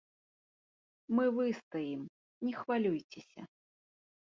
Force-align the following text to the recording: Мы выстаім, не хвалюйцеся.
Мы 1.19 1.25
выстаім, 1.35 2.01
не 2.49 2.53
хвалюйцеся. 2.59 3.41